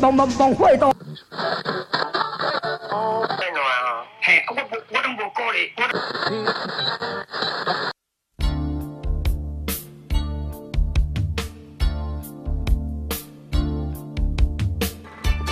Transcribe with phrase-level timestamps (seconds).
[0.00, 0.90] 帮帮帮会到。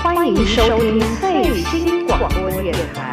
[0.02, 3.07] 欢迎收听最新广播电台。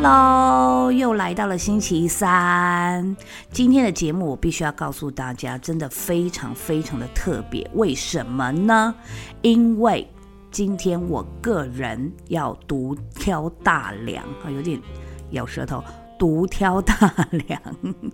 [0.00, 3.16] Hello，又来到了星期三。
[3.50, 7.68] 今天的节目我必须要告诉大家，真的非常非常的特别。
[7.74, 8.94] 为什么呢？
[9.42, 10.08] 因为
[10.52, 14.80] 今天我个人要独挑大梁啊，有点
[15.30, 15.82] 咬舌头。
[16.18, 16.94] 独挑大
[17.46, 17.60] 梁，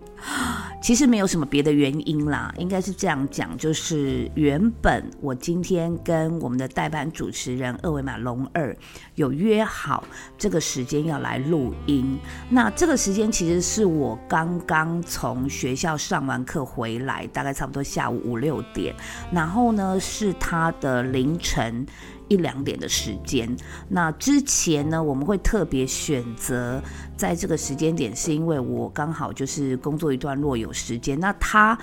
[0.83, 8.77] 其实没有什么别的原因啦，应该是这样讲，就是原本我今天跟我们的代班主持人二维码龙二
[9.15, 10.05] 有约好
[10.37, 12.19] 这个时间要来录音，
[12.51, 18.95] 那这个时间其实是我刚刚从学校上完课回来，大概差不多下午五六点，
[19.33, 21.87] 然后呢是他的凌晨。
[22.29, 23.55] 一两点的时间，
[23.89, 26.83] 那之前呢，我们会特别选择
[27.17, 31.19] 在这个时间点，是因为我刚好就是工作一段落有时间。
[31.21, 31.79] 那他，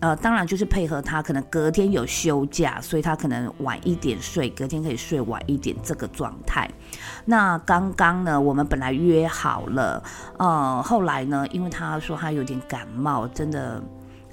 [0.00, 6.70] 呃，当然就是配合他，可能隔天有休假，所以他可能晚一点睡，隔天可以睡晚一点这个状态。
[7.24, 10.02] 那刚刚呢，我们本来约好了，
[10.38, 13.82] 呃，后来呢，因为他说他有点感冒，真的。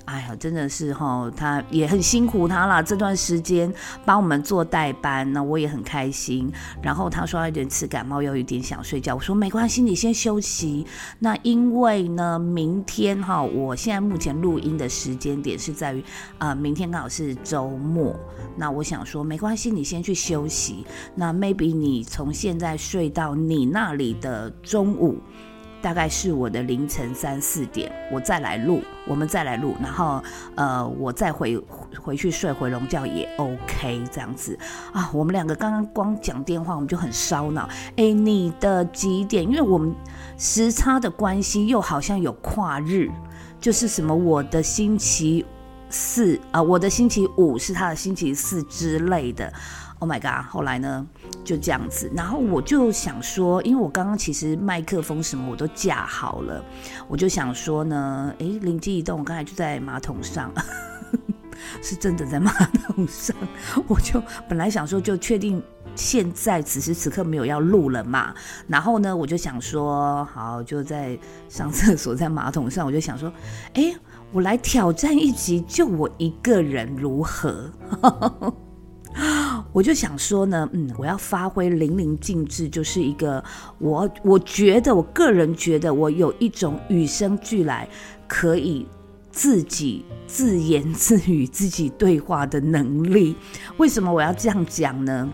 [0.06, 2.84] 哎呀，真的是哈，他也很辛苦他了。
[2.84, 3.74] 这段时间
[4.06, 6.52] 帮我们做代班，那我也很开心。
[6.82, 9.16] 然后他说有点吃感冒，又有点想睡觉。
[9.16, 10.86] 我说没关系，你先休息。
[11.20, 16.04] 那因为呢，明天哈，我现在目前录音的时间点是在于
[16.38, 18.14] 啊，明天刚好是周末。
[18.58, 20.86] 那我想说没关系，你先去休息。
[21.16, 25.18] 那 maybe 你从现在睡到你那里的中午。
[25.84, 30.24] 大概是我的凌晨三四点，我再来录，我们再来录，然后
[30.56, 31.62] 呃，我再回
[32.02, 34.58] 回去睡回笼觉也 OK，这样子
[34.94, 35.12] 啊。
[35.14, 37.68] 我们两个刚刚光讲电话，我们就很烧脑。
[37.98, 39.44] 哎，你的几点？
[39.44, 39.94] 因为我们
[40.38, 43.12] 时差的关系，又好像有跨日，
[43.60, 45.46] 就是什么我的星期
[45.90, 49.52] 四啊，我的星期五是他的星期四之类的。
[50.04, 50.46] Oh my god！
[50.50, 51.08] 后来呢，
[51.46, 56.62] 就这样子，然后我就想说，因为我刚刚其实麦克风什么我都架好了，
[57.08, 60.52] 我就想说呢，诶，灵机一动，我刚才就在马桶上，
[61.82, 63.34] 是真的在马桶上，
[63.88, 65.64] 我就本来想说就确定
[65.96, 68.36] 现在此时此刻没有要录了嘛，
[68.68, 73.32] 然后呢，我就想说，好，就在上厕所，在马桶上，我就想说，
[73.76, 73.96] 诶，
[74.34, 77.72] 我来挑战一集，就我一个人如何？
[79.72, 83.44] 我就想说呢，嗯，我要发挥淋漓尽致，就是一个
[83.80, 87.88] 我我觉得我个人觉得我有一种与生俱来
[88.28, 88.86] 可以
[89.32, 93.36] 自己自言自语、自己对话的能力。
[93.78, 95.32] 为什么我要这样讲呢？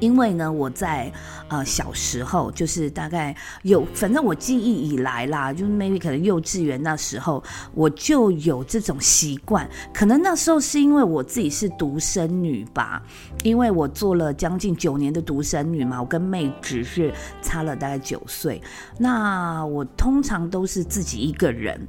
[0.00, 1.12] 因为呢，我在
[1.48, 7.42] 呃小时候，就是大概有，反正我记忆以来啦，就是 maybe 可能幼稚园那时候，
[7.74, 9.68] 我就有这种习惯。
[9.92, 13.02] 可能那时候是因为我自己是独生女吧，
[13.42, 18.60] 因为我做了将近九年的独生女嘛，我跟妹只是差了大概九岁。
[18.98, 21.80] 那我通常都是自己一个人。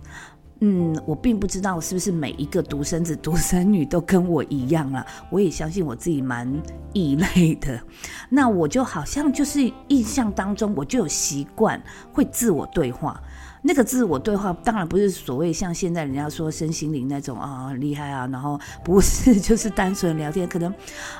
[0.59, 5.05] 嗯，我并不知道是不是每一个独生子、独生女都跟我一样了。
[5.29, 6.51] 我也相信我自己蛮
[6.93, 7.79] 异类的。
[8.27, 11.79] 那我就好像就是印象当中，我就有习惯
[12.11, 13.21] 会自我对话。
[13.61, 20.47] 那个自我对话当然不是所谓像现在人家说身心灵那种啊厉害啊，然后不是 就是单纯聊天。
[20.47, 20.73] 可能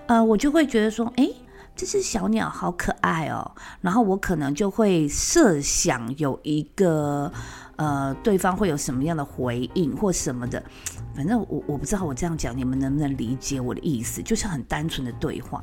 [0.08, 1.30] 呃，我就会觉得说，哎，
[1.76, 3.52] 这只小鸟好可爱哦。
[3.82, 7.32] 然后我可能就会设想有一个。
[7.78, 10.62] 呃，对方会有什么样的回应或什么的，
[11.16, 15.62] 反正我我不知道我这样讲你们能不能理解我的意思，就是很单纯的对话。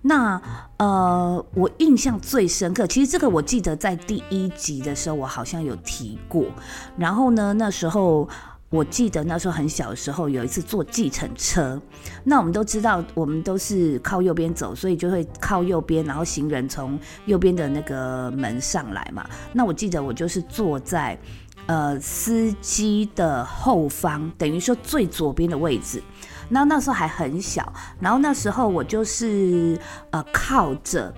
[0.00, 0.40] 那
[0.76, 6.46] 呃，我印象最深刻，其实这个我记得在第一集的时候我好像有提过。
[6.96, 8.28] 然后呢，那时候
[8.70, 11.80] 我记得那时候很小的时候有一次坐计程车，
[12.22, 16.96] 那我们都知道我们都是靠右边走，所以就会靠右边，然后行人从
[17.26, 19.28] 右边的那个门上来嘛。
[19.52, 21.18] 那我记得我就是坐在。
[21.68, 26.02] 呃，司机的后方，等于说最左边的位置。
[26.48, 27.70] 那那时候还很小，
[28.00, 29.78] 然后那时候我就是
[30.10, 31.14] 呃靠着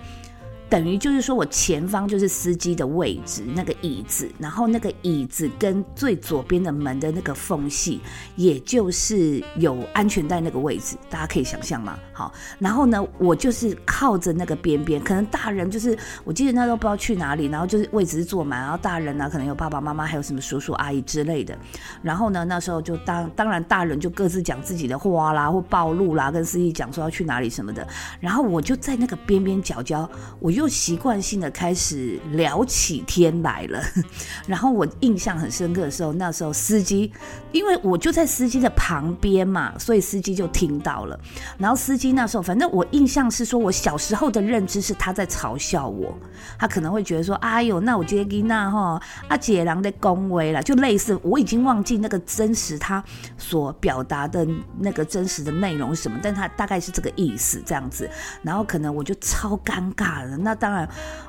[0.70, 8.00] 等于就是说我前方就是司机的位置，那个椅子，然后那个椅子跟最左边的门的那个缝隙，
[8.36, 11.98] 也就是有安全带那个位置，大家可以想象吗？
[12.12, 21.58] 好，然后呢，我就是靠着那个边边，可能大人就是我记得那时候不知道去哪里，然后就是位置是坐满，然后大人呢可能有爸爸妈妈，还有什么叔叔阿姨之类的，
[22.00, 27.84] 然后呢那时候就当当然大人就各自讲自己的话啦，或暴露啦，跟司机讲说要去哪里什么的，
[28.20, 30.08] 然后我就在那个边边角角，
[30.38, 33.82] 我就习惯性的开始聊起天来了，
[34.46, 37.10] 然后我印象很深刻的时候，那时候司机，
[37.50, 41.18] 因为我就在司机的旁边嘛，所以司机就听到了，
[41.56, 46.14] 然后司机那时候，反正我印象是说，我小时候的认知是他在嘲笑我，
[46.58, 53.02] 他可能会觉得说，哎呦，那我接给那哈阿姐郎的恭维了，就类似，我已经忘记那个真实他
[53.38, 54.46] 所表达的
[54.78, 58.06] 那个真实的内容是什么，但他大概是这个意思这样子，
[58.42, 60.88] 然后可能我就超尴尬了，那那当然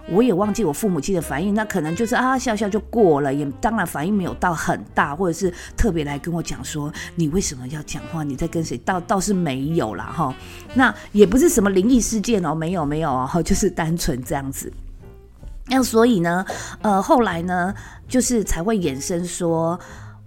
[0.10, 10.34] 我也忘记我父母亲的反应，那可能就是啊笑笑就过了，也当然反应没有到很大，或者是特别来跟我讲说你为什么要讲话，你在跟谁，倒倒是没有啦哈。
[10.74, 14.74] 那也不是什么灵异事件哦，没有没有哦，就是单纯这样子。
[15.68, 16.44] 那所以呢，
[16.82, 17.72] 呃，后来呢，
[18.08, 19.80] 就是才会衍生说。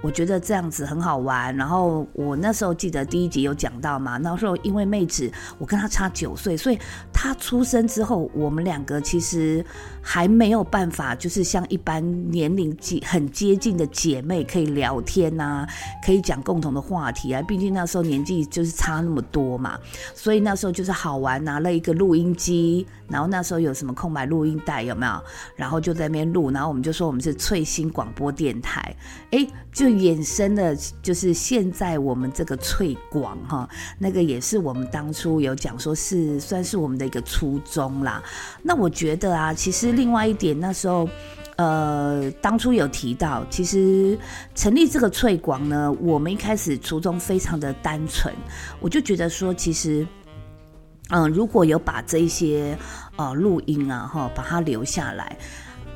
[0.04, 6.78] 我觉得这样子很好玩，然后我那时候记得第一集有讲到嘛，那时候因为妹子我跟她差九岁，所以
[7.10, 9.64] 她出生之后，我们两个其实
[10.02, 15.66] 还没有办法，就是像一般年龄接很接近的姐妹可以聊天呐，
[16.04, 17.40] 可以讲共同的话题啊。
[17.40, 19.78] 毕竟那时候年纪就是差那么多嘛，
[20.14, 25.12] 所以那时候就是好玩，拿了一个录音机，然后那时候有什么空白录音带有没有？
[25.56, 28.94] 然后就在那边录，然后我们就说我们是翠星广播电台，
[29.30, 29.94] 哎，就。
[29.94, 33.66] 衍生的，就是现在我们这个翠广哈，
[33.96, 38.20] 那个也是我们当初有讲说是算是我们的一个初衷啦。
[38.60, 41.08] 那我觉得啊，其实另外一点，那时候
[41.56, 44.18] 呃，当初有提到，其实
[44.56, 48.34] 成立这个翠广呢，我们一开始初衷非常的单纯，
[48.80, 50.04] 我就觉得说，其实
[51.10, 52.76] 嗯，如果有把这些
[53.16, 55.36] 呃录音啊哈，把它留下来，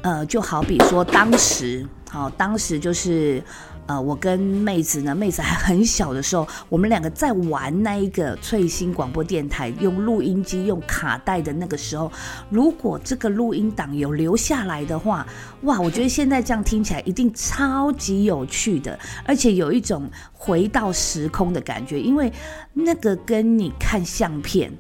[0.03, 3.43] 呃，就好比说当时好，当时就是。
[3.89, 12.13] 呃，我跟妹子呢，妹子还很小的时候，我们两个在玩那一个翠星广播电台，用录音机、用卡带的那个时候，
[12.51, 15.27] 如果这个录音档有留下来的话，
[15.63, 22.31] 哇，我觉得现在这样听起来一定超级有趣的，而且有一种回到时空的感觉，因为
[22.75, 24.71] 那个跟你看相片，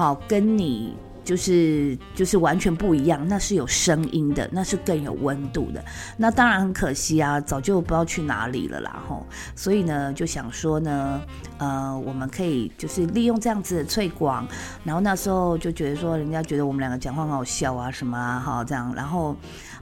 [0.00, 0.96] 好，跟你。
[1.22, 5.84] 就是就是完全不一样，那是有声音的，那是更有温度的。
[6.16, 9.26] 那当然很可惜啊，早就不知道去哪里了啦吼。
[9.54, 11.20] 所以呢，就想说呢，
[11.58, 14.48] 呃，我们可以就是利用这样子的推广，
[14.82, 19.36] 然后那时候就觉得说，人家觉得我们两个讲话很好笑啊什么啊哈这样，然后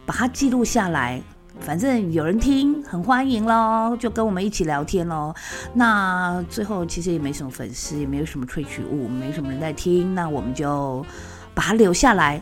[0.04, 1.22] 把它记录下来。
[1.60, 5.34] 反正有人听，很欢迎喽，就跟我们一起聊天喽。
[5.74, 11.04] 那最后其实也没什么粉丝，也没有什么萃取物，没什么人在听，那我们就
[11.54, 12.40] 把它留下来。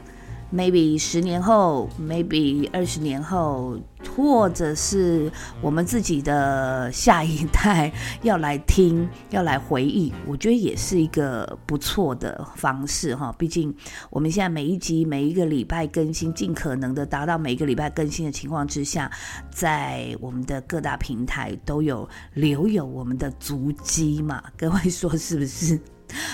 [0.57, 3.79] Maybe 十年后，maybe 二十年后，
[4.17, 5.31] 或者是
[5.61, 7.93] 我们自己的下一代
[8.23, 13.31] 要来听，要来回忆，我觉得也是一个不错的方式哈。
[13.37, 13.75] 毕竟
[14.09, 19.11] 我们现在每一集每一个礼拜更新，尽可能的达到每一个礼拜更新的情况之下，
[19.51, 24.43] 在我们的各大平台都有留有我们的足迹嘛。
[24.57, 25.79] 各位说是不是？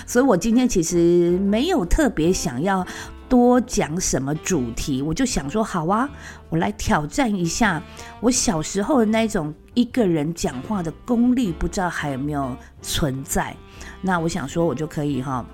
[0.07, 2.87] 所以我今天其实没有特别想要。
[3.33, 6.07] 多讲什么主题，我就想说好啊，
[6.51, 7.83] 我来挑战一下
[8.21, 13.57] 我小时候的那种一个人讲话的功力，不知道还有没有存在。
[14.03, 15.47] 那我想说，我就可以哈，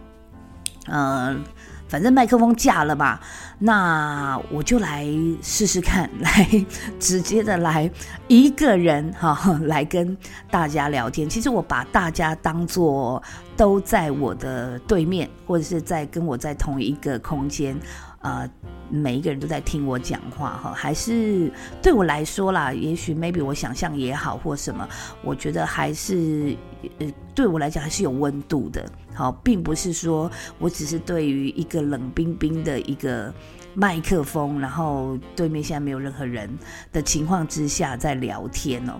[0.88, 1.40] 嗯。
[1.88, 3.20] 反正麦克风架了吧，
[3.58, 5.06] 那我就来
[5.42, 6.64] 试试看，来
[7.00, 7.90] 直接的来
[8.28, 10.16] 一个人哈， 来跟
[10.50, 11.28] 大家聊天。
[11.28, 13.22] 其实我把大家当做
[13.56, 17.74] 都在我的对面，或者是在跟我在同一个空间。
[18.20, 18.50] 呃，
[18.90, 24.88] 每一个人都在听我讲话哈，还是对我来说啦，也许 maybe 我想象也好或什么，
[25.22, 26.56] 我觉得还是
[26.98, 28.84] 呃，对我来讲还是有温度的。
[29.14, 33.32] 好，并不是说我只是对于一个冷冰冰的一个
[33.74, 36.50] 麦克风，然后对面现在没有任何人
[36.92, 38.94] 的情况之下在聊天哦。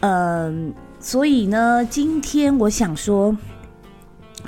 [0.00, 3.34] 嗯，所以呢，今天我想说。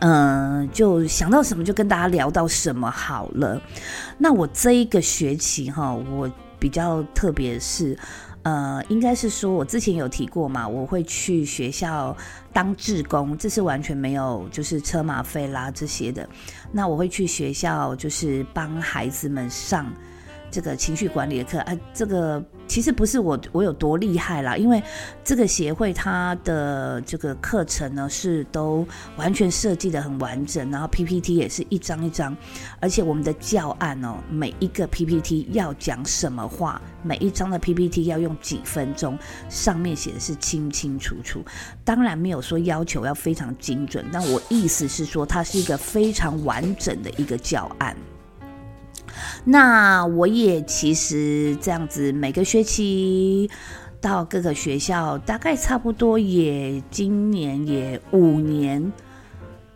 [0.00, 3.60] 嗯，就想到什么就跟大家聊到什么好了。
[4.18, 7.96] 那我这一个学期哈，我比较特别是，
[8.42, 12.16] 呃，应该是说我之前有提过嘛，我会去学校
[12.52, 16.28] 当志工，这是完全没有就是车马费啦这些的。
[16.72, 19.86] 那我会去学校，就是帮孩子们上。
[20.54, 24.80] 这个情绪管理的课，啊，这个其实不是我我有多厉害啦，因为
[25.24, 32.36] 这个协会它的这个课程呢是都完全设计的很完整，然后 PPT 也是一张一张，
[32.78, 39.18] 而且我们的教案哦，每一个 PPT 要讲什么话，每一张的 PPT 要用几分钟，
[39.48, 41.44] 上面写的是清清楚楚。
[41.84, 47.96] 当然没有说要求要非常精准，但我意思是说，它是一个非常完整的一个教案。
[49.44, 53.50] 那我也其实这样子，每个学期
[54.00, 58.92] 到各个学校，大概差不多也今年也五年，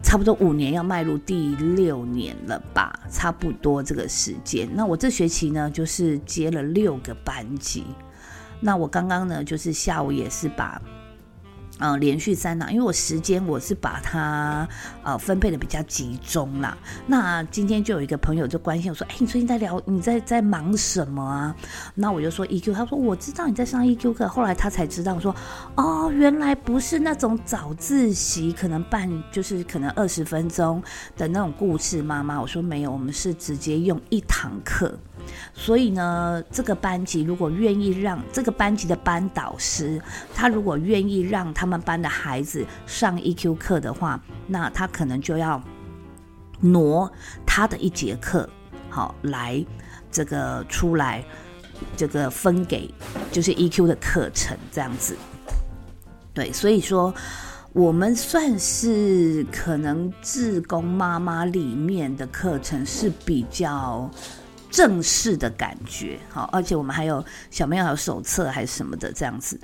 [0.03, 4.69] 差不多五年要迈入第六年了吧，差不多这个时间。
[4.75, 7.85] 那我这学期呢，就是接了六个班级。
[8.61, 10.81] 那我刚刚呢，就是下午也是把。
[11.79, 14.69] 嗯，连续三档，因为我时间我是把它
[15.03, 16.77] 呃分配的比较集中啦。
[17.07, 21.55] 那今天就有一个朋友就关心我说：“哎，你最近在聊你在在忙什么啊？”
[21.95, 24.29] 那我就说 EQ，他说我知道你在上 EQ 课。
[24.29, 25.35] 后来他才知道说
[25.77, 30.83] ：“哦，原来不是那种早自习，可能半就是可能二十分钟
[31.17, 34.99] 的那种故事妈妈。”我说没有，我们是直接用一堂课。
[35.55, 40.01] 所以呢，这个班级如果愿意让这个班级的班导师，
[40.35, 45.63] 他如果愿意让他们班的孩子上 EQ 课的话，那他可能就要
[46.61, 47.11] 挪
[47.45, 48.49] 他的一节课，
[48.89, 49.65] 好来
[50.11, 51.25] 这个出来，
[51.97, 52.93] 这个分给
[53.33, 55.17] 就是 EQ 的课程这样子。
[56.33, 57.13] 对，所以说
[57.73, 64.09] 我们算是可能志工妈妈里面的课程是比较。
[64.71, 69.59] 正式的感觉，好，而且我们还有小朋友还有手册还是什么的这样子。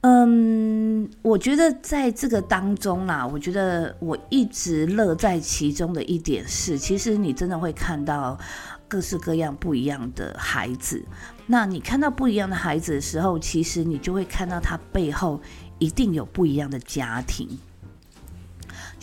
[0.00, 8.38] 嗯，我觉得在这个当中啦，我觉得我一直乐在其中的一点是，其实你真的会看到
[8.86, 11.02] 各式各样不一样的孩子。
[11.46, 15.40] 那你看到不一样的孩子的时候，其实你就会看到他背后
[15.78, 17.48] 一定有不一样的家庭。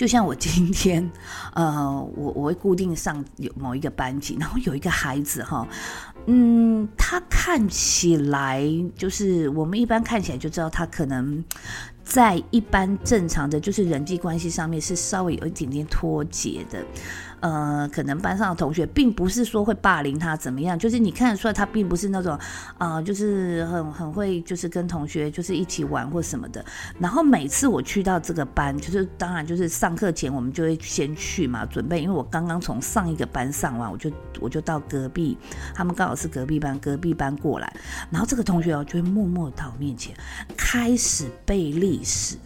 [0.01, 1.08] 就像我今天，
[1.53, 5.67] 呃，我我会固定上有某一个班级，然后有一个孩子哈，
[6.25, 8.67] 嗯，他看起来
[8.98, 11.46] 就是我们一般看起来就知道他可能
[12.03, 16.84] 在一般正常的就是人际关系上面是稍微有一点点脱节的。
[17.41, 22.39] 呃，可能班上的同学并不是说会霸凌他怎么样，就是你看得出来他并不是那种，
[22.77, 26.63] 啊，就是很很会就是跟同学就是一起玩或什么的。
[27.00, 35.38] 然后每次我去到这个班，就是当然就是上课前我们就会先去嘛，准备，因为我刚刚从上一个班上完，我就我就到隔壁，
[35.74, 37.74] 他们刚好是隔壁班，隔壁班过来，
[38.10, 40.15] 然后这个同学哦就会默默到我面前
[40.55, 42.38] 开始背历史。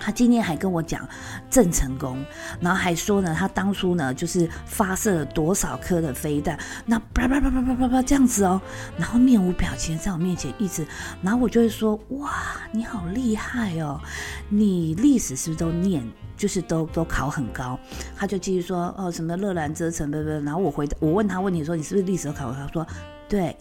[0.00, 1.06] 他今天还跟我讲
[1.50, 2.24] 郑成功，
[2.60, 8.60] 然后还说呢，他当初呢就是发射了多少颗的飞弹，那叭叭叭叭叭叭叭这样子哦，
[8.96, 10.86] 然后面无表情在我面前一直，
[11.22, 12.32] 然后我就会说哇，
[12.72, 14.00] 你好厉害哦，
[14.48, 16.02] 你历史是不是都念，
[16.36, 17.78] 就是都都考很高？
[18.16, 22.52] 他就继续说哦，什么热兰遮城，不不，然后我回我问他问题说你是不是历史都考？
[22.52, 22.86] 他说
[23.28, 23.56] 对。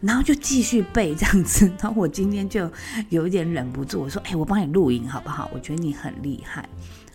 [0.00, 2.70] 然后就继续背这样子， 然后我今天就
[3.08, 5.50] 有一点忍不住，我说：“哎，我帮你录音好不好？
[5.52, 6.68] 我觉得你很厉害。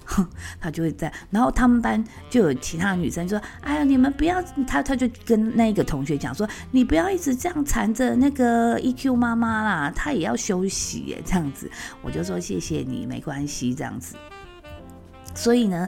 [0.59, 14.15] ”他就会在，然后他们班就有其他女生说：“哎呀，你们不要。”他他就跟那个同学讲说：“你不要一直这样缠着那个 EQ 妈妈啦，她也要休息耶。”这样子，我就说：“谢谢你，没关系。”这样子，
[15.33, 15.87] 所以呢。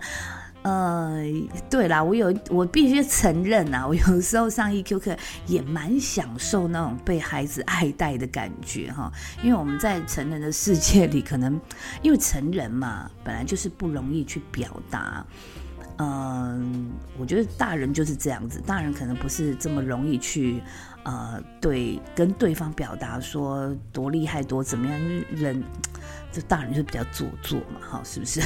[0.63, 1.22] 呃，
[1.70, 5.15] 对啦，我有，我必须承认啊， 我有时候上 EQ 课
[5.46, 9.12] 也蛮享受那种被孩子爱戴的感觉哈。
[9.43, 11.60] 因为我们在成人的世界里，可能
[12.01, 15.25] 因为成人嘛，本来就是不容易去表达。
[15.98, 16.89] 嗯，
[17.20, 20.62] 我觉得大人就是这样子，大人可能不是这么容易去
[21.03, 25.00] 呃对跟对方表达说多厉害多怎么样，
[25.36, 25.63] 人。
[26.31, 28.41] 就大人就比较做作嘛，哈，是不是？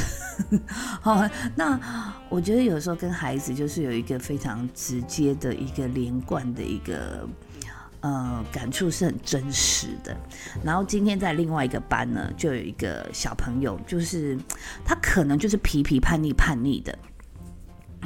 [1.00, 1.80] 好，那
[2.28, 7.26] 我觉得有时候跟孩子就是有一个非常直接的一个连贯的一个
[8.02, 10.14] 呃感触是很真实的。
[10.62, 14.38] 然后今天在另外一个班呢，就有一个小朋友，就是
[14.84, 17.00] 他可能就是皮皮叛逆叛逆的。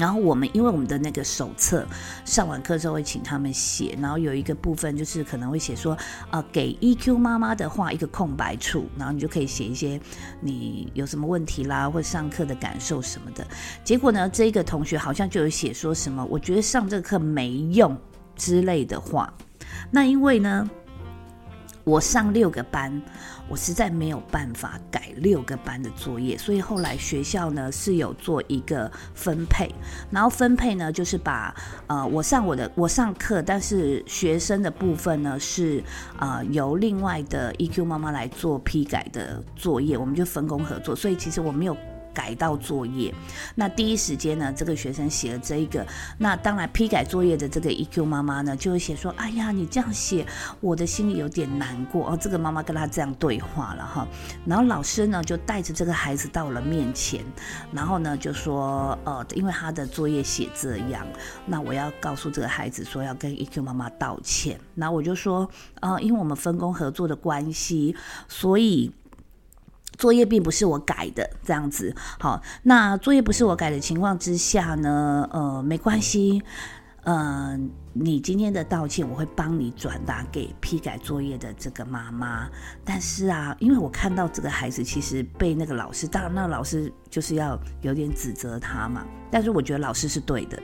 [0.01, 1.85] 然后我们因为我们的那个手册
[2.25, 5.95] 上完课之后会请他们写，然后有一个部分就是可能会写说，
[6.31, 10.01] 呃，给 EQ 妈妈的话一个空白处，然后你就可以写一些
[10.39, 13.45] 你有什么问题啦，或上课的感受什么的。
[13.83, 17.95] 结果呢，这个同学好像就有写说什么，我觉得上这个课没用
[18.35, 19.31] 之类的话。
[19.91, 20.67] 那因为呢。
[21.83, 23.01] 我上六个班，
[23.51, 29.69] 我实在没有办法改六个班的作业，所以后来学校呢是有做一个分配，
[30.09, 31.53] 然后分配呢就是把
[31.87, 35.83] 呃我上我的我上课，但是学生的部分呢是
[36.17, 41.75] 呃由另外的 EQ 妈妈来做批改的作业，我们就分工合作，所以其实我没有。
[42.13, 43.13] 改到作业，
[43.55, 45.85] 那第一时间呢，这个学生写了这一个，
[46.17, 50.25] 那当然批改作业的这个 EQ 妈妈呢，就会写说：“哎呀，你这样写，
[50.59, 54.07] 我的心里有点难过。”哦，这个妈妈跟他这样对话了哈。
[54.45, 57.23] 然后老师呢，就带着这个孩子到了面前，
[57.71, 61.05] 然后呢就说：“呃，因为他的作业写这样，
[61.45, 65.49] 那我要告诉这个孩子说要跟 EQ 妈妈道歉。”然后我就说
[65.81, 67.95] ：“呃，因为我们分工合作的关系，
[68.27, 68.91] 所以。”
[70.01, 72.41] 作业并不是我改的，这样子好。
[72.63, 76.41] 那作业不是我改的情况之下呢，呃，没关系，
[77.03, 82.49] 嗯，你今天的道歉我会帮你转达给批改作业的这个妈妈。
[82.83, 89.05] 但是啊，因为我看到这个孩子其实被那个老师，当然那老师就是要有点指责他嘛。
[89.29, 90.59] 但是我觉得老师是对的。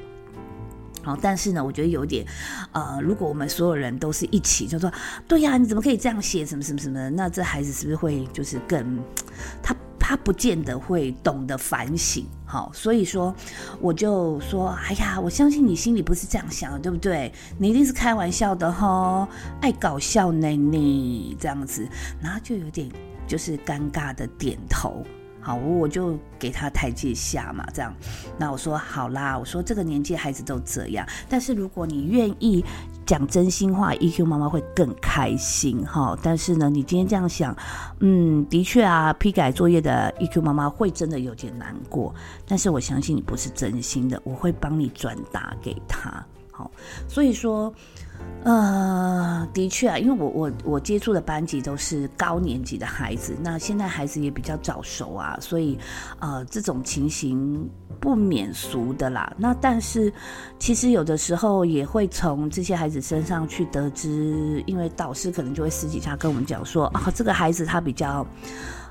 [1.08, 2.26] 好，但是呢，我觉得有点，
[2.74, 4.92] 呃，如果我们所有人都是一起，就说，
[5.26, 7.10] 对呀，你怎么可以这样写，什么什么什么？
[7.12, 9.02] 那这孩子是不是会就是更，
[9.64, 12.26] 他他不见得会懂得反省。
[12.46, 13.34] 好，所以说
[13.80, 17.32] 我就说，哎呀，我相信你心里不是这样想的，对不对？
[17.58, 19.26] 你一定是开玩笑的哈，
[19.62, 21.88] 爱搞笑呢你这样子，
[22.22, 22.90] 然后就有点
[23.26, 25.06] 就是尴尬的点头。
[25.48, 27.96] 好，我就给他台阶下嘛，这样。
[28.38, 32.62] 那我说好啦，我说这个年纪孩子都这样，但是如果你愿意
[33.06, 36.20] 讲真心话，EQ 妈妈会更开心哈。
[36.22, 37.56] 但是呢，你今天这样想，
[38.02, 42.14] 嗯，的确啊，批改作业的 EQ 妈妈会真的有点难过。
[42.46, 46.22] 但是我相信你不是真心的，我会帮你转达给他。
[46.52, 46.70] 好，
[47.08, 47.74] 所以说。
[48.44, 55.78] 呃，的确啊，因为我我我接触的班级都是高年级的孩子，那现在孩子也比较早熟啊，所以
[56.20, 57.70] 呃，这种情形
[58.00, 59.34] 不免俗的啦。
[59.38, 60.14] 那但是
[60.60, 68.26] 其实有的时候也会从这些孩子身上去得知，因为导师可能就会私底下跟我们讲说啊，这个孩子他比较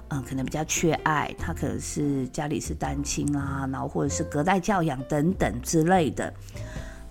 [0.08, 6.30] 嗯，可能比较缺爱，他可能是家里是单亲啊，然后或者是隔代教养等等之类的。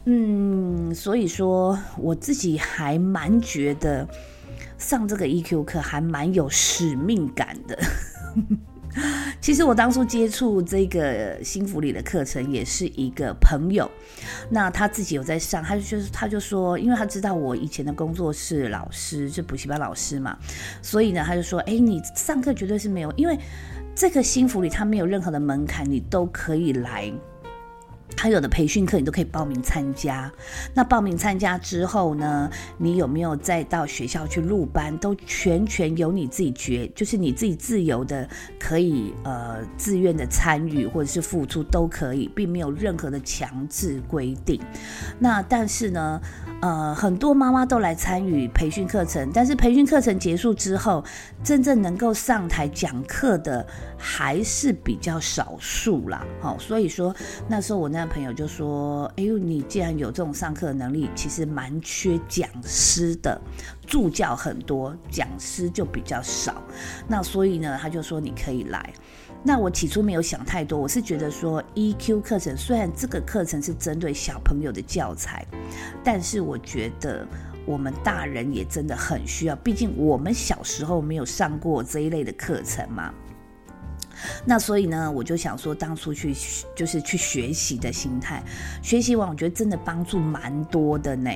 [0.06, 4.08] 嗯，所以说我自己还蛮觉得
[4.77, 7.77] 上这个 EQ 课还蛮有使命感的。
[9.42, 13.90] 其实我当初接触这个新福利的课程也是一个朋友，
[14.50, 20.38] 那他自己有在上，他就就是他就说，因为他知道我以前的工作是老师，是补习班老师嘛，
[20.82, 23.38] 所以呢，他就说，哎，你上课绝对是没有，因为
[23.94, 27.12] 这个新福利它没有任何的门槛，你都可以来。
[28.15, 30.31] 他有的培训课你都可以报名参加，
[30.74, 38.27] 那报名参加之后呢，你有没有再到学校去入班，都全权由你自己决，就是你自己自由的
[38.59, 44.61] 可以呃自愿的参与或者是付出都可以，并没有任何的强制规定。
[45.20, 46.22] 那但是呢，
[46.61, 51.03] 呃，很多妈妈都来参与培训课程，但是培训课程结束之后，
[51.44, 53.65] 真正能够上台讲课的
[54.05, 56.25] 还是比较少数啦。
[56.39, 57.13] 好，所以说
[57.50, 58.05] 那时候我那。
[58.05, 63.41] 朋友就说：“哎呦，你既然有这种上课的能力，其实蛮缺讲师的，
[63.87, 66.61] 助教很多，讲师就比较少。
[67.07, 68.94] 那所以呢，他就说你可以来。
[69.44, 75.44] 那我起初没有想太多，我是觉得说 EQ 课程虽然这个课程是针对小朋友的教材，
[76.03, 77.27] 但是我觉得
[77.65, 83.11] 我们大人也真的很需要，毕竟我们小时候没有上过这一类的课程嘛。”
[84.46, 86.35] 那所以呢，我就想说，当初去
[86.75, 88.44] 就是去学习的心态，
[88.81, 91.31] 学习完我觉得真的帮助蛮多的呢。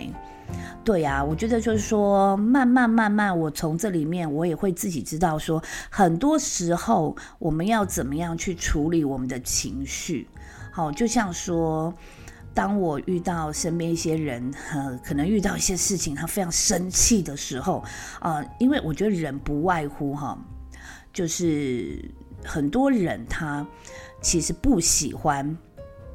[0.84, 10.28] 对呀，我觉得就是说，慢慢慢慢，我从这里面我也会自己知道说，很多时候我们要怎么样去处理我们的情绪。
[10.72, 11.94] 好，就像说，
[12.52, 17.84] 当我遇到身边一些人，呃，可能遇到一些事情，他非常生气的时候，
[18.20, 20.36] 啊，因为我觉得人不外乎哈，
[21.14, 22.04] 就是。
[22.44, 23.66] 很多人他
[24.22, 25.58] 其实不喜欢，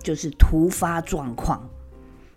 [0.03, 1.69] 就是突发状况。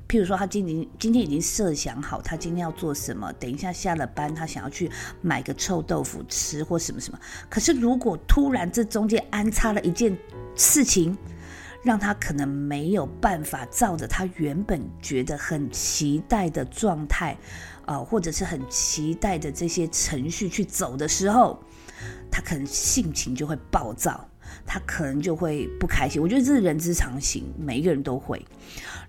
[0.07, 3.33] 譬如说，他今天今天已经设想好，他今天要做什么。
[3.33, 4.89] 等一下下了班，他想要去
[5.21, 7.19] 买个臭豆腐吃或什么什么。
[7.49, 10.17] 可是如果突然这中间安插了一件
[10.55, 11.17] 事情，
[11.83, 17.37] 让他可能没有办法照着他原本觉得很期待的状态，
[17.85, 21.61] 啊，或者是很期待的这些程序去走的时候。
[22.31, 24.27] 他可能性情就会暴躁，
[24.65, 26.21] 他可能就会不开心。
[26.21, 28.45] 我觉得这是人之常情，每一个人都会。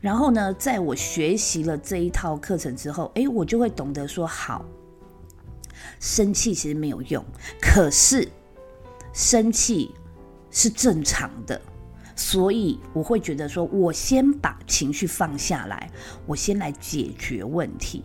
[0.00, 4.64] 然后呢，在我学习了这一套课程之后，诶，我就会懂得说好。
[6.00, 7.24] 生气其实没有用，
[7.60, 8.28] 可是
[9.12, 9.92] 生气
[10.50, 11.60] 是正常的，
[12.14, 15.90] 所以我会觉得说，我先把情绪放下来，
[16.26, 18.04] 我先来解决问题。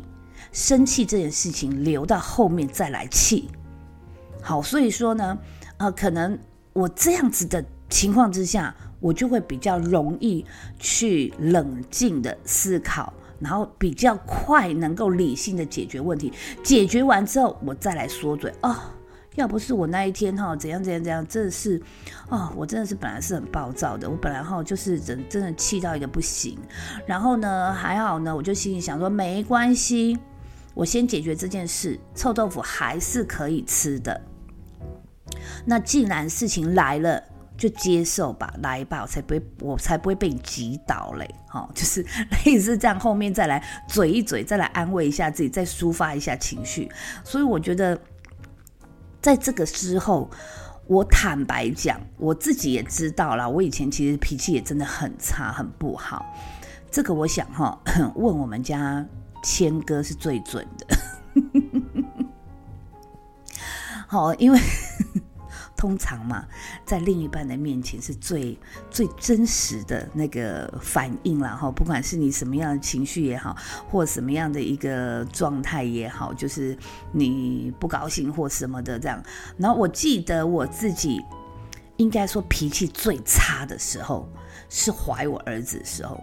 [0.52, 3.50] 生气这件事情留到后面再来气。
[4.44, 5.38] 好，所以说呢，
[5.78, 6.38] 呃，可能
[6.74, 10.46] 我这样子的情况之下，我就会比较容易
[10.78, 16.34] 去冷静的思考，然后比较快能够理性的解决问题。
[16.62, 18.76] 解决完之后，我再来说嘴哦，
[19.36, 21.82] 要不是我那一天哈怎样怎样怎样，真的是
[22.28, 26.58] 哦，我真的是本来是很暴躁的，我本来哈就是真真的气到一个不行。
[27.08, 30.18] 然后呢，还好呢，我就心里想说没关系，
[30.74, 34.20] 我先解决这件事，臭豆腐还是可以吃的。
[35.66, 37.22] 那既然事情来了，
[37.56, 41.36] 就接受吧，来吧，我才不会，我才不会被你击倒嘞。
[41.48, 42.04] 好， 就是
[42.46, 46.90] 类似这样，后面再来嘴一嘴，再来安慰一下自己，再抒发一下情绪。
[47.24, 47.98] 所以我觉得，
[49.22, 50.30] 在这个之后，
[50.88, 56.26] 我坦白讲，我自己也知道了，我以前其实脾气也真的很差，很不好。
[56.90, 57.80] 这个我想哈，
[58.16, 59.06] 问我们家
[59.44, 60.88] 谦哥是最准的。
[64.08, 64.60] 好， 因为。
[65.84, 66.46] 通常嘛，
[66.86, 68.58] 在另一半的面前是最
[68.90, 71.70] 最真实的那个反应了哈。
[71.70, 73.54] 不管是你什么样的情绪也好，
[73.90, 76.78] 或什么样的一个状态也好，就是
[77.12, 79.22] 你不高兴或什么的这样。
[79.58, 81.22] 然后我记得我自己
[81.98, 84.26] 应该说脾气最差的时候
[84.70, 86.18] 是怀我儿子的时候。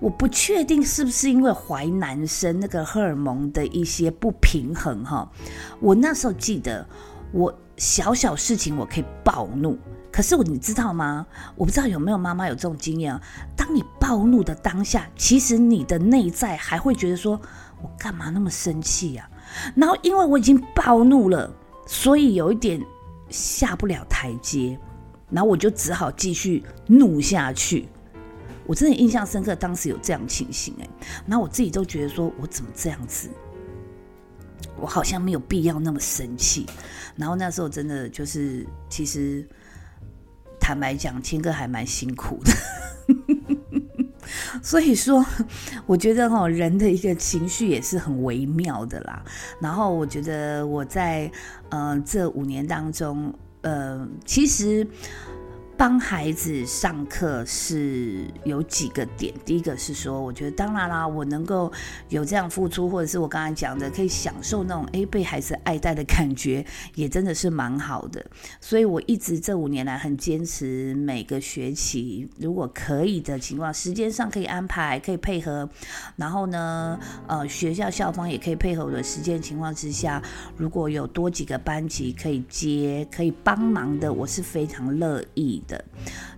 [0.00, 5.30] 我不确定是不是因为怀男生那个荷尔蒙的一些不平衡哈。
[5.78, 6.86] 我那时候记得
[7.34, 7.54] 我。
[7.76, 9.76] 小小事情我可以暴怒，
[10.12, 11.26] 可是你知道吗？
[11.56, 13.20] 我不知道有没有妈妈有这种经验啊？
[13.56, 17.32] 当你暴怒的当下，其实你的内在还会觉得说
[17.82, 19.28] ：“我干嘛那么生气呀？”
[19.74, 21.52] 然后因为我已经暴怒了，
[21.84, 22.80] 所以有一点
[23.28, 24.78] 下不了台阶，
[25.28, 27.88] 然后我就只好继续怒下去。
[28.66, 30.88] 我真的印象深刻，当时有这样情形哎，
[31.26, 33.28] 然后我自己都觉得说：“我怎么这样子？”
[34.76, 36.66] 我好像没有必要那么生气，
[37.16, 39.46] 然后那时候真的就是，其实
[40.60, 42.52] 坦白讲，青哥还蛮辛苦的。
[44.62, 45.24] 所以说，
[45.86, 49.22] 我觉得哈，人的一个情绪也是很微妙的啦。
[49.60, 51.30] 然后我觉得我在
[51.70, 54.86] 呃这五年当中，呃，其实。
[55.76, 61.70] 帮孩子上课是有几个点，第一个是说，我觉得当然啦，我能够
[62.10, 68.24] 有这样付出，或者是我刚才讲的，可以享受那种诶被孩子爱戴的感觉，也真的是蛮好的。
[68.60, 75.68] 所以我一直这五年来很坚持，每个学期如果可以的情况，时间上可以安排，可以配合，
[76.14, 80.22] 然后呢，呃，学校校方也可以配合我的时间情况之下，
[80.56, 85.62] 如果有多几个班级可以接，可以帮忙的，我是非常乐意。
[85.66, 85.84] 的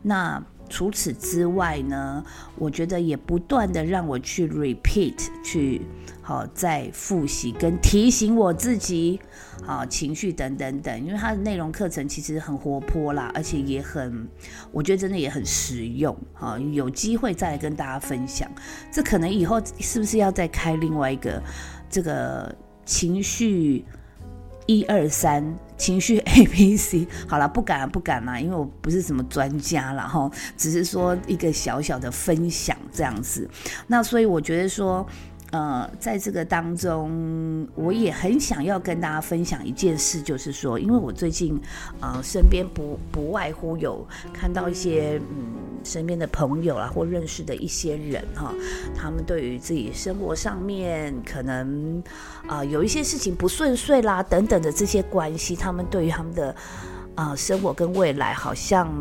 [0.03, 2.25] 那除此之外呢，
[2.59, 5.83] 我觉得也不断的让我去 repeat 去
[6.21, 9.21] 好再复习跟提醒我自己
[9.65, 14.27] 好情绪等等等，因为它的内容课程其实很活泼啦，而且也很
[14.73, 18.51] 我觉得真的也很实用好，有机会再来跟大家分享。
[18.91, 21.41] 这可能以后是不是要再开另外一个
[21.89, 22.53] 这个
[22.85, 23.85] 情绪？
[24.69, 33.49] 一二三，情绪 A B C，好了，不敢不敢啦，因为我不是什么专家了哈，只是说一个小小的分享这样子。
[33.87, 35.07] 那所以我觉得说。
[35.53, 41.59] 呃，在这个当中，我也很想要跟大家分享一件事，就是说，因为我最近，
[42.01, 45.55] 呃，身边不不外乎有看到一些，嗯，
[45.85, 48.53] 身边的朋友啊，或认识的一些人哈，
[48.93, 52.03] 他们对于自己生活上面可能，
[52.49, 56.57] 啊，有一些事情不顺遂啦，等等的这些关系，他们对于他们的，
[57.15, 58.93] 啊，生活跟未来好像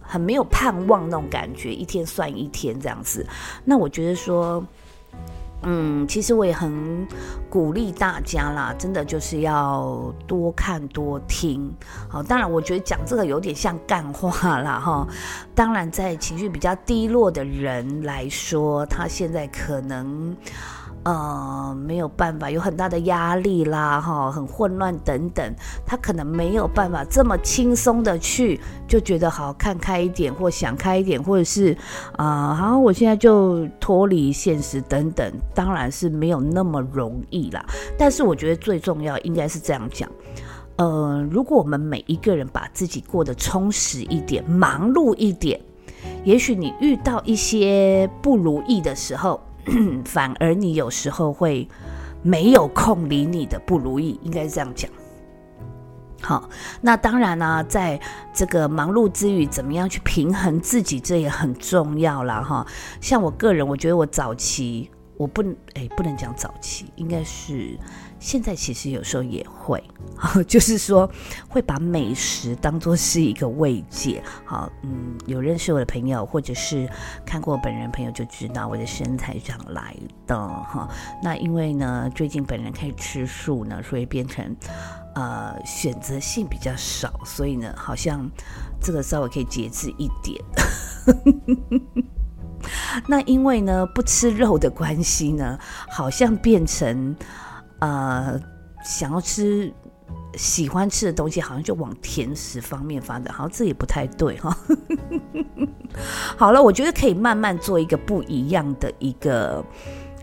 [0.00, 3.24] 很没有盼望那种感觉，一天算一天这样子。
[3.66, 4.64] 那我觉得说。
[5.64, 7.06] 嗯，其实我也很
[7.48, 11.72] 鼓励大家啦，真的就是要多看多听。
[12.08, 15.06] 好，当然我觉得讲这个有点像干话啦，哈。
[15.54, 20.36] 当然，在情绪比较低落的人来说，他现在可能。
[21.04, 31.76] 呃，没有办法，有很大的压力啦，哈，很混乱等等，他可能没有办法这么轻松的去就觉得好看开一点，或想开一点，或者是
[32.16, 37.62] 啊，好，我现在就脱离现实等等，当然是没有那么容易啦。
[37.98, 40.08] 但是我觉得最重要应该是这样讲，
[40.76, 45.60] 呃，如果我们每一个人把自己过得充实一点，忙碌一点，
[46.24, 49.38] 也许你遇到一些不如意的时候。
[50.04, 51.68] 反而你有时候会
[52.22, 54.90] 没有空理你的不如意，应该是这样讲。
[56.22, 56.48] 好，
[56.80, 58.00] 那当然呢，在
[58.32, 62.66] 这个忙碌之余，怎么样去平衡自己，这也很重要啦哈。
[63.00, 67.78] 像我个人，我觉得我早期我不能，哎，不能讲早期，应该是。
[68.24, 69.84] 现在其实有时候也会，
[70.48, 71.08] 就是说
[71.46, 74.24] 会把美食当做是一个慰藉。
[74.46, 76.88] 好，嗯，有认识我的朋友，或者是
[77.26, 79.94] 看过本人朋友就知道我的身材这样来
[80.26, 80.88] 的哈。
[81.22, 84.56] 那因为呢，最近本人开始吃素呢，所以变成
[85.14, 88.26] 呃选择性比较少，所以呢，好像
[88.80, 90.42] 这个稍微可以节制一点。
[93.06, 95.58] 那因为呢不吃肉的关系呢，
[95.90, 97.14] 好像变成。
[97.80, 98.40] 呃，
[98.84, 99.72] 想要吃
[100.36, 104.56] 喜欢吃的东西，好像就往甜食方面发展，好像这也不太对哈。
[106.36, 109.64] 好了，我觉得可以慢慢做一个不一样的一个，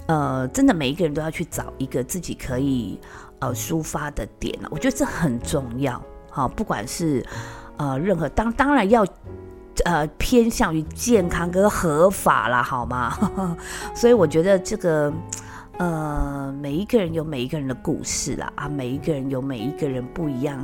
[0.08, 3.00] 呃，真的每一个人都要去找一个自己可以
[3.40, 6.02] 呃抒发的点我觉得这很重要。
[6.30, 7.26] 好，不管是
[7.78, 9.06] 呃任何当当然要
[9.86, 13.56] 呃偏向于健康跟合法啦，好吗？
[13.96, 15.14] 所以我觉得这个。
[15.82, 20.64] 呃，每一个人有每一个人的故事啦，啊，每一个人有每一个人不一样，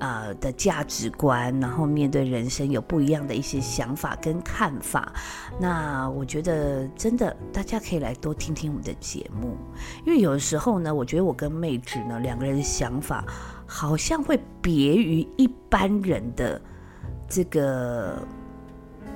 [0.00, 5.14] 呃的价值观，然后面对人生有不一样的一些想法跟看法。
[5.58, 9.56] 那我觉得真的大家可以来多听听我们的节目，
[10.04, 13.24] 因为有的时候呢，我觉得我跟妹纸呢两个人的想法
[13.64, 16.60] 好像会别于一般人的
[17.30, 18.18] 这个。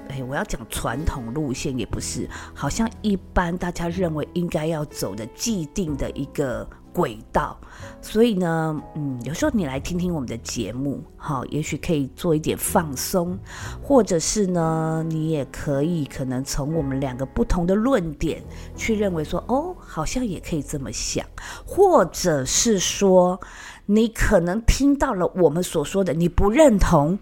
[0.08, 7.58] 哎，我要讲传统路线也不是，好像一般大家认为应该要走的既定的一个轨道，
[8.00, 13.36] 所以呢，嗯，有时候你来听听我们的节目，好，也许可以做一点放松，
[13.82, 18.42] 或者是呢，你也可以可能从我们两个不同的论点
[18.76, 21.26] 去认为说，哦，好像也可以这么想，
[21.66, 23.40] 或者是说，
[23.86, 27.18] 你可能听到了我们所说的，你不认同。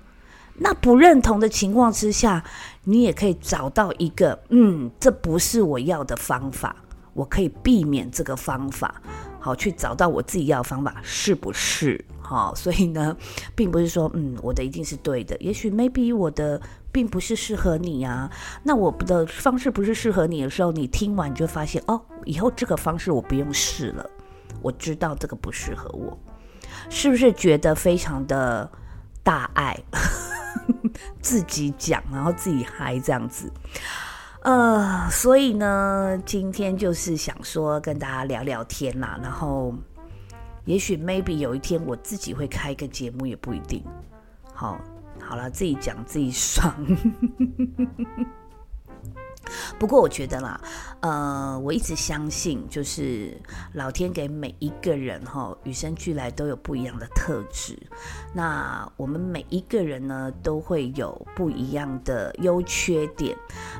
[0.55, 2.45] 那不认同的情况之下，
[2.85, 6.75] 你也可以找到一个，嗯，这不是我要的方法，
[7.15, 9.01] 我可以避免这个方法，
[9.39, 12.05] 好去找到我自己要的方法，是不是？
[12.21, 13.17] 好，所以呢，
[13.55, 18.31] 并不是说，嗯，我的一定是对的，也许 maybe 我的并不是适合你啊。
[18.63, 24.09] 那我的方式不是适合你的时候，你听完你就发现，哦，以后这个方式我不用试了，
[24.61, 26.19] 我知道这个不适合我，
[26.89, 28.69] 是不是觉得非常的
[29.23, 29.79] 大爱？
[31.21, 33.53] 自己讲，然后自己嗨这样子，
[34.43, 39.75] 呃，所以呢，今天就是想说跟大家聊聊天啦，然后
[40.65, 43.85] 也许 maybe 有一天我自己会开一个节目，也不一定。
[44.55, 44.79] 好，
[45.21, 46.75] 好了，自己讲自己爽。
[49.79, 50.61] 不过我觉得啦，
[51.01, 53.37] 呃，我一直相信，就是
[53.75, 57.79] 老天给每一个人哈与生俱来都有不一样的特质。
[58.35, 63.37] 那我们每一个人呢，都会有不一样的优缺点。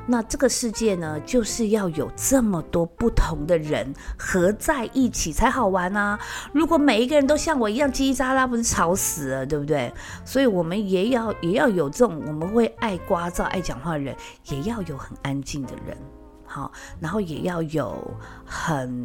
[0.07, 6.19] 那这个世界呢，就是要有这么多不同的人合在一起才好玩啊！
[6.53, 9.93] 如果每一个人都像我一样叽叽喳喳，不是吵死了，对不对？
[10.25, 14.17] 所以我们也要也要有这种我们会爱刮噪、爱讲话的人，
[14.49, 15.99] 也要有很安静的人，
[16.47, 18.11] 好，然后也要有
[18.47, 19.05] 很。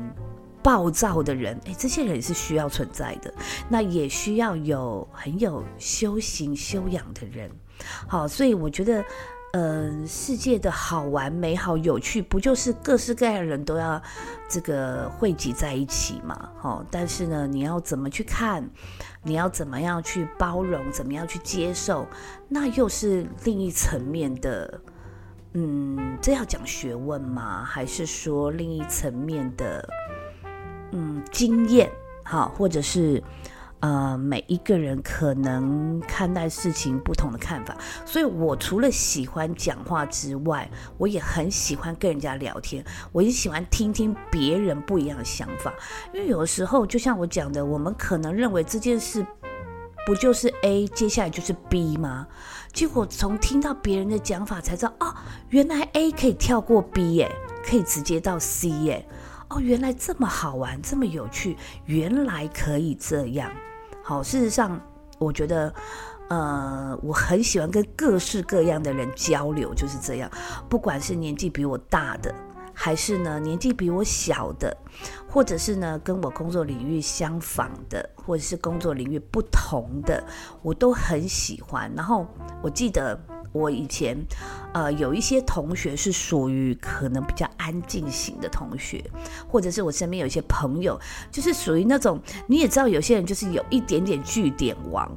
[0.63, 3.33] 暴躁的人，哎，这些人也是需要存在的。
[3.69, 7.49] 那也需要有很有修行修养的人。
[8.05, 9.05] 好，所以我觉得，
[9.53, 14.01] 嗯，世界的好玩、美好、有趣，不就是各式各样的人都要
[14.49, 16.49] 这个汇集在一起嘛？
[16.57, 18.69] 好，但是呢，你要怎么去看？
[19.23, 20.91] 你要怎么样去包容？
[20.91, 22.05] 怎么样去接受？
[22.49, 24.81] 那又是另一层面的。
[25.59, 27.63] 嗯，这要讲学问吗？
[27.65, 29.89] 还是说另一层面的？
[30.91, 31.89] 嗯，经验
[32.23, 33.23] 好，或者是
[33.79, 45.73] 呃，每一个人可能看待事情不同的看法，所以我除了喜欢讲话之外，我也很喜欢跟人家聊天，我也喜欢听听别人不一样的想法，
[46.13, 49.25] 因为有时候就像我讲的，我们可能认为这件事
[50.05, 52.27] 不就是 A，接下来就是 B 吗？
[52.77, 55.11] 结果从听到别人的讲法才知道，哦，
[55.49, 57.27] 原来 A 可以跳过 B 耶，
[57.65, 59.03] 可以直接到 C 耶。
[59.49, 63.51] 哦，原来这么好玩，这么有趣，原来可以这样。
[64.03, 64.79] 好，事实上，
[65.17, 65.73] 我觉得，
[66.29, 70.29] 呃，我很喜欢跟各式各样的人交流，就是这样。
[70.69, 72.31] 不管是年纪比我大的，
[72.79, 74.77] 还是呢年纪比我小的，
[75.27, 80.23] 或者是呢跟我工作领域相仿的，或者是工作领域不同的，
[80.61, 81.91] 我都很喜欢。
[81.95, 82.27] 然后
[82.61, 83.19] 我记得。
[83.53, 84.15] 我以前
[84.73, 89.03] 呃有一些同学是属于可能比较安静型的同学，
[89.47, 90.99] 或者是我身边有一些朋友，
[91.31, 95.09] 就是属于那种你也知道，有些人就是有一点点据点王。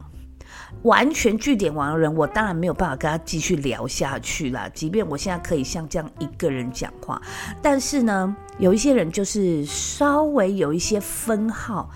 [0.82, 4.68] 完全据点王的人，我当然没有办法跟他继续聊下去啦。
[4.72, 7.20] 即便我现在可以像这样一个人讲话，
[7.60, 11.90] 但是呢，有一些人就是稍微有一些分号。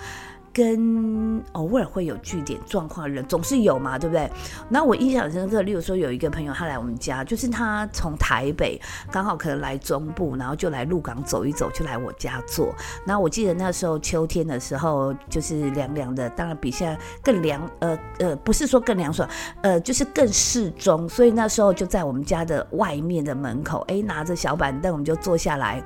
[0.55, 4.31] 跟偶尔会有据点状况的人总是有嘛，对不对？
[4.69, 12.73] 那我印象很深刻，例如说有一个朋友他来我们家，就是他从台北刚好可能来中部，然后就来鹿港走一走，就来我家做。
[13.05, 19.29] 那我记得那时候秋天的时候，就是凉凉的，当然比现在更凉，呃呃，不是说更凉爽，
[19.63, 21.09] 呃，就是更适中。
[21.09, 25.83] 所以那时候就在我们家的外面的门口，哎，拿着小板凳，我们就坐下来，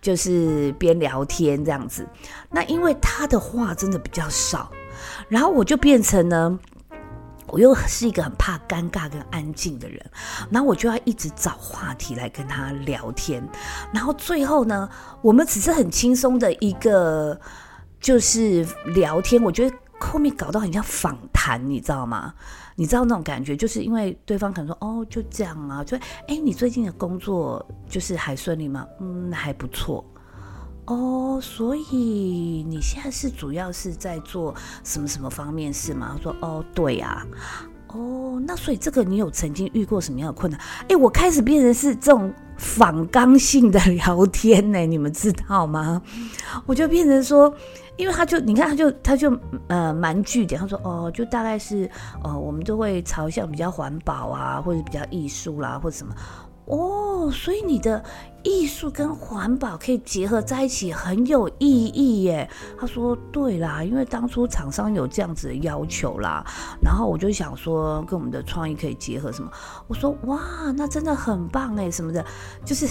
[0.00, 2.06] 就是边聊天这样子。
[2.52, 4.70] 那因为他的话真的比较少，
[5.28, 6.58] 然后我就变成呢，
[7.46, 10.04] 我又是一个很怕尴尬跟安静的人，
[10.50, 13.42] 然后我就要一直找话题来跟他聊天，
[13.92, 14.88] 然后最后呢，
[15.22, 17.40] 我们只是很轻松的一个
[18.00, 22.34] 就是聊天，我觉得后面搞到很像访谈，你知道吗？
[22.74, 28.86] 你知道那种感觉，就是因为对方可能说哦就这样啊，就哎你最近的工作就是还顺利吗？
[29.00, 30.04] 嗯，还不错。
[30.86, 36.16] 哦，所以你现在是主要是在做什么什么方面是吗？
[36.16, 37.24] 他说哦，对呀，
[37.88, 40.60] 哦，那所以这个你有曾经遇过什么样的困难？
[40.88, 46.02] 哎，我开始变成是这种反刚性的聊天呢，你们知道吗？
[46.66, 47.54] 我就变成说，
[47.96, 51.88] 因为他就你看他就他就呃蛮具体，他说哦，就大概是
[52.24, 56.12] 哦我们都会朝向比较环保啊，或者比较艺术啦，或者什么。
[56.66, 58.02] 哦，所以你的
[58.44, 62.48] 艺术跟环保可以结合在一起，很有意义耶。
[62.78, 66.44] 他说：“对啦，因为当初厂商有这样子的要求啦，
[66.80, 69.50] 然后我就想说，跟我们的创意可以结合什么？”
[69.88, 70.40] 我说：“哇，
[70.76, 72.24] 那真的很棒哎，什么的，
[72.64, 72.86] 就是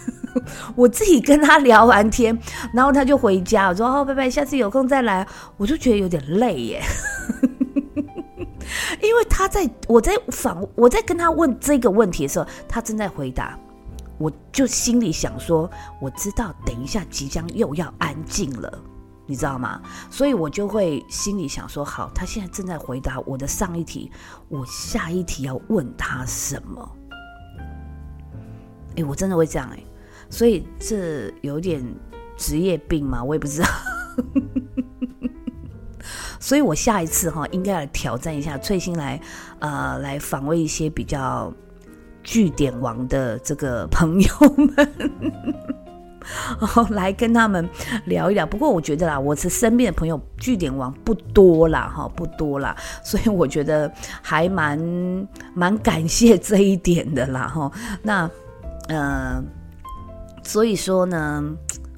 [0.76, 2.38] 我自己跟他聊完天，
[2.74, 6.82] 然后他就回家，我说：‘哦，拜拜，下次有空再来。’我就觉得有点累耶。”
[9.02, 13.58] 因为他在我在访我在跟他问这个问题的时候，他正在回答，
[14.18, 18.78] 我就心里想说，我知道等一下即将又要安静了，
[19.26, 19.80] 你知道吗？
[20.10, 24.10] 所以我就会心里想说，好，他现在正在回答我的上一题，
[24.48, 26.96] 我下一题要问他什么？
[28.96, 29.78] 哎，我真的会这样哎，
[30.28, 31.84] 所以这有点
[32.36, 33.68] 职业病嘛，我也不知道。
[36.40, 39.20] 所以我下一次哈，应该来挑战一下翠心来，
[39.58, 41.52] 呃，来访问一些比较
[42.22, 44.88] 据点王的这个朋友们，
[46.90, 47.68] 来跟他们
[48.04, 48.46] 聊一聊。
[48.46, 54.78] 不过我觉得啦，我是身边的朋友据点王不多啦，哈，不多啦，所以我觉得还蛮
[55.54, 57.72] 蛮感谢这一点的啦，哈。
[58.02, 58.30] 那
[58.88, 59.42] 呃，
[60.44, 61.42] 所以说呢，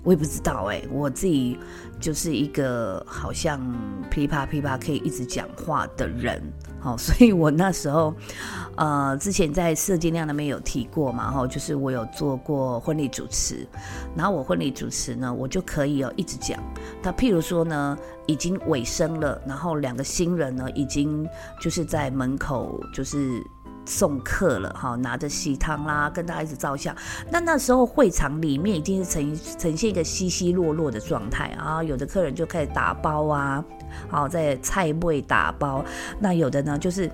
[0.02, 1.58] 我也不知道哎，我自己。
[2.00, 3.60] 就是一个好像
[4.10, 6.42] 噼啪噼啪可以一直讲话的人，
[6.80, 8.14] 好， 所以我那时候，
[8.76, 13.66] 呃，之前在设计量那边有提过嘛，哈，就是我有做过婚礼主持，
[14.16, 16.58] 然后我婚礼主持呢，我就可以哦一直讲。
[17.02, 21.28] 那譬如说呢，已经尾声了，然后两个新人呢，已经
[21.60, 23.42] 就是在门口就是。
[23.84, 26.94] 送客了哈，拿着喜汤啦，跟大家一起照相。
[27.30, 33.64] 那那时候会场里面已经是呈呈现一个稀稀落落的状态啊，有的客人就开始打包啊，
[34.08, 35.84] 好在菜位打包。
[36.18, 37.10] 那有的呢就是。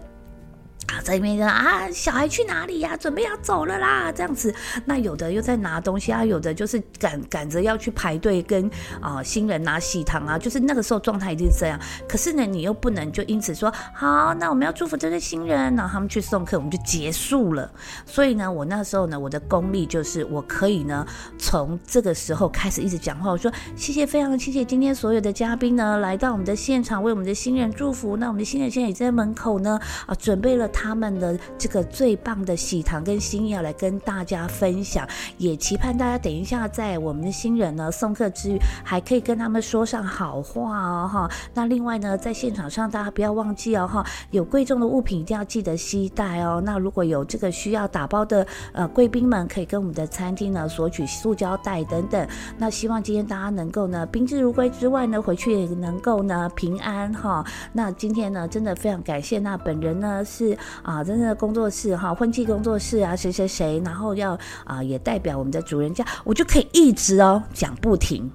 [1.07, 2.97] 在那边啊，小孩去哪里呀？
[2.97, 4.53] 准备要走了啦，这样子。
[4.87, 8.69] 那有的又在拿东西啊，有的就是赶赶着要去排队跟
[9.01, 11.79] 啊新人拿喜糖啊，就是那个时候状态一定是这样。
[12.09, 17.71] 可是呢，你又不能就因此说好，那我们要祝福这对新人，然后他们去送客，我们就结束了。
[18.05, 21.07] 所以呢，我那时候呢，我的功力就是我可以呢，
[21.39, 28.17] 从这个时候开始一直讲话，我说谢谢，非常谢谢今天所有的嘉宾呢来到我们的现场为我们的新人祝福。
[28.17, 30.67] 那我们的新人现在也在门口呢，啊，准备了。
[30.69, 35.07] 他们的这个最棒的喜糖跟心意要来跟大家分享，
[35.39, 41.31] 也期盼大家等一下在我们的新人呢送客之余，还可以跟他们说上好话哦哈。
[41.55, 46.63] 那另外呢，在现场上大家不要忘记哦哈，有贵重的物品一定要记得携带哦。
[46.65, 52.27] 那如果有这个需要打包的呃贵宾们，可以跟我们的餐厅呢索取塑胶袋等等。
[52.57, 57.45] 那希望今天大家能够呢宾至如归之外呢，回去也能够呢平安哈。
[57.73, 60.57] 那今天呢真的非常感谢，那本人呢是。
[60.83, 68.31] 啊，真正的工作室哈，婚庆工作室啊，谁谁谁，然后要啊，也代表我们的主人家，我就可以一直哦讲不停，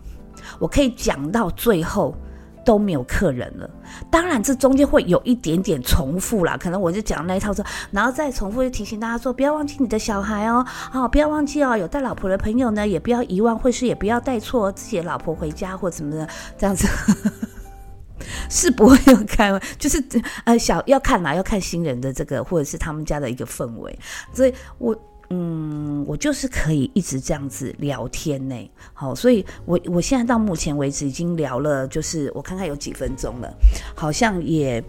[0.60, 2.16] 我可以讲到最后，
[2.66, 3.70] 都没有客人了。
[4.10, 16.28] 当然，这中间会有一点点重复啦，可能我就讲那一套说，然后再重复就提醒大家说，不要忘记你的小孩哦，哦，不要忘记哦，有带老婆的朋友呢，也不要遗忘，或是也不要带错自己的老婆回家或什么的，
[16.58, 16.88] 这样子。
[18.50, 20.04] 是不会有开， 就是
[20.46, 23.98] 呃小要看嘛，要看新人的这个或者是他们家的一个氛围，
[24.34, 24.96] 所以我
[25.30, 28.72] 嗯我就是可以一直这样子聊天呢。
[28.94, 33.54] 好，所以我我现在到目前为止已经聊了，就是我看看有几分钟了，
[33.96, 34.84] 好像也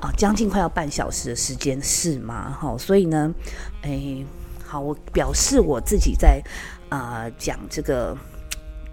[0.00, 2.56] 啊将近快要半小时的时间是吗？
[2.58, 3.34] 好，所以呢，
[3.82, 4.24] 哎
[4.64, 6.42] 好，我表示我自己在
[6.88, 8.16] 啊讲这个。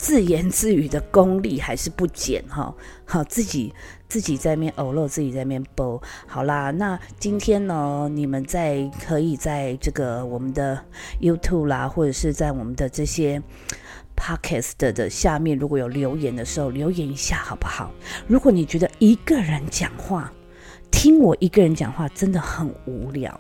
[0.02, 3.74] 自言自语的功力还是不减哈，好自己
[4.10, 6.02] 自己在面偶露，自己在面播。
[6.26, 10.84] 好啦，那今天呢，你们在可以在这个我们的
[11.22, 13.40] YouTube 啦，或者是在我们的这些
[14.18, 17.92] Podcast 的下面，如果有留言的时候，留言一下好不好？
[18.26, 20.34] 如果你觉得一个人讲话，
[20.90, 23.40] 听我一个人讲话真的很无聊。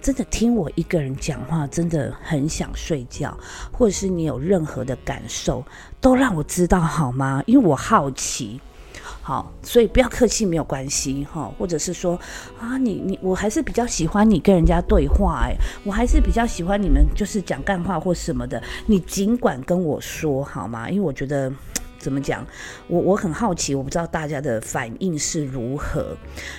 [0.00, 3.38] 真的听我一个人讲话，真的很想睡觉，
[3.70, 5.62] 或者是你有任何的感受，
[6.00, 7.42] 都让我知道好吗？
[7.46, 8.58] 因为我好奇，
[9.28, 11.52] 好，所以不要客气，没有关系哈。
[11.58, 12.18] 或者是说
[12.58, 15.54] 啊，你你我还是比较喜欢你跟人家对话，哎，
[15.84, 20.88] 我还是比较喜欢你们就是讲干话或什么的，你尽管跟我说好吗？
[20.88, 21.52] 因为我觉得。
[21.98, 22.46] 怎么讲？
[22.86, 26.16] 我我很好奇，我不知道大家的反应是如何。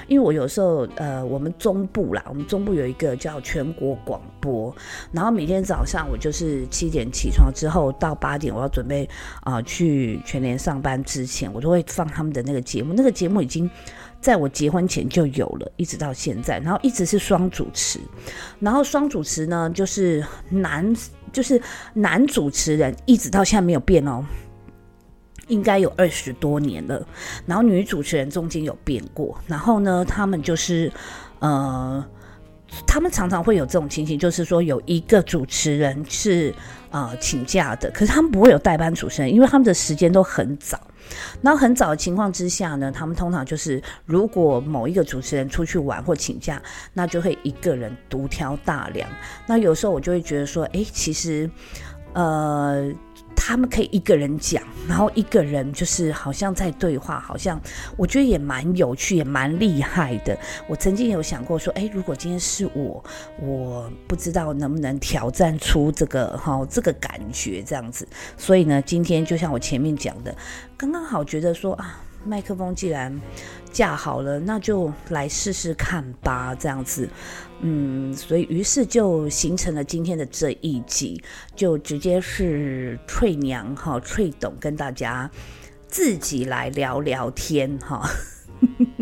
[0.07, 4.75] 因为我有时候，呃，我们中部啦，我们中部有一个叫全国广播，
[5.11, 9.09] 然后每天早上我就是七点起床之后，到八点我要准备
[9.41, 12.93] 啊去全联上班之前，我都会放他们的那个节目。
[12.93, 13.69] 那个节目已经
[14.19, 17.99] 在我结婚前就有了，一直到现在，然后一直是双主持。
[18.59, 20.93] 然后双主持呢，就是男
[21.31, 21.61] 就是
[21.93, 24.25] 男主持人，一直到现在没有变哦。
[25.49, 27.05] 应该有二十多年了，
[27.45, 30.91] 然后女主持人中间有变过，然后呢，他们就是，
[31.39, 32.03] 呃，
[32.87, 36.53] 他们常常会有这种情形，就是说有一个主持人是
[36.91, 40.79] 呃请假的，可是他们不会有代班主持人，因为他们的时间都很早，
[41.41, 46.61] 然后很早的情况之下呢，他们通常就是如果某一个主持人出去玩或请假，
[46.93, 49.09] 那就会一个人独挑大梁。
[49.47, 51.49] 那有时候我就会觉得说，哎，其实，
[52.19, 52.93] 呃。
[53.41, 57.59] 他们可以一个人讲，然后一个人就是好像在对话，好像
[57.97, 60.37] 我觉得也蛮有趣，也蛮厉害的。
[60.67, 63.03] 我曾经有想过说，哎，如果今天是我，
[63.41, 68.07] 我不知道能不能挑战出这个哈这个感觉这样子。
[68.37, 70.35] 所以呢，今天就像我前面讲的，
[70.77, 73.19] 刚刚好觉得说啊，麦克风既然
[73.71, 77.09] 架好了，那就来试试看吧，这样子。
[77.61, 81.19] 嗯，所以于是就形成了今天的这一集，
[81.55, 85.29] 就直接是翠娘哈翠董跟大家
[85.87, 88.07] 自己来聊聊天哈，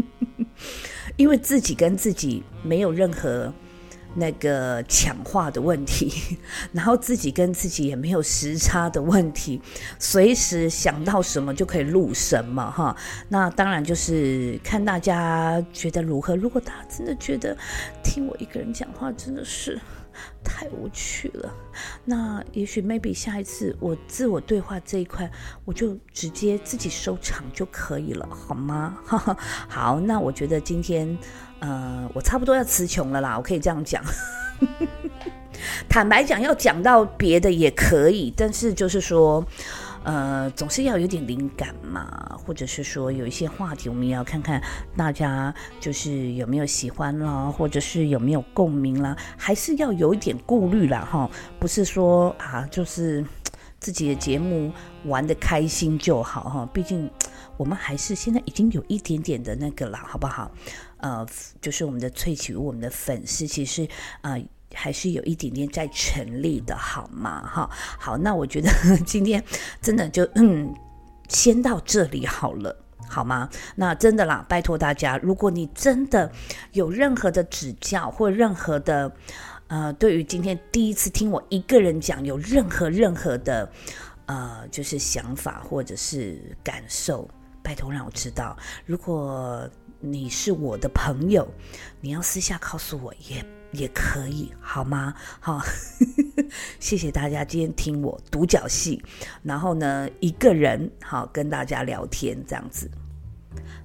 [1.17, 3.53] 因为自己跟自己没有任何。
[4.19, 6.11] 那个抢话的问题，
[6.73, 9.61] 然后自己跟自己也没有时差的问题，
[9.99, 12.95] 随时想到什么就可以录什么哈。
[13.29, 16.35] 那当然就是看大家觉得如何。
[16.35, 17.55] 如果大家真的觉得
[18.03, 19.79] 听我一个人讲话真的是
[20.43, 21.53] 太无趣了，
[22.03, 25.31] 那也许 maybe 下一次我自我对话这一块，
[25.63, 28.97] 我就直接自己收场就可以了，好吗？
[29.69, 31.15] 好，那我觉得今天。
[31.59, 34.03] 呃，我差不多要词穷了啦，我可以这样讲。
[35.89, 39.43] 坦白讲，要讲到别的也可以，但是就是说，
[40.03, 44.61] 呃，总是要有点灵感嘛，或者是说有一些话题，我们也要看看
[44.95, 51.29] 大家就是有没有喜欢啦，或者是有没有共鸣啦，还是要有一点顾虑啦，哈，
[51.59, 53.25] 不是说啊，就是
[53.79, 54.71] 自己的节目
[55.05, 57.09] 玩的开心就好哈，毕竟
[57.57, 60.51] 我们还是现在已经有一点点的那个了，好不好？
[60.97, 61.25] 呃，
[61.61, 63.87] 就是我们的萃取，我们的粉丝其实
[64.21, 64.35] 啊，
[64.73, 67.47] 还是有一点点在成立的，好吗？
[67.47, 67.69] 哈，
[67.99, 68.69] 好，那我觉得
[69.05, 69.43] 今天
[69.81, 70.73] 真的就嗯，
[71.29, 72.75] 先到这里好了，
[73.07, 73.47] 好吗？
[73.75, 76.31] 那真的啦，拜托大家，如果你真的
[76.71, 79.11] 有任何的指教或任何的
[79.67, 83.71] 呃，对于今天第一次听我一个人讲，有任何任何的
[84.25, 87.29] 呃，就是想法或者是感受，
[87.61, 89.69] 拜托让我知道，如果。
[89.99, 91.47] 你是我的朋友，
[92.01, 95.13] 你要私下告诉我也也可以，好吗？
[95.39, 95.59] 好，
[96.79, 99.01] 谢谢大家今天听我独角戏，
[99.43, 102.89] 然后呢，一个人好跟大家聊天这样子，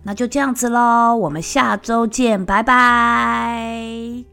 [0.03, 4.32] 那就这样子喽，我们下周见，拜拜。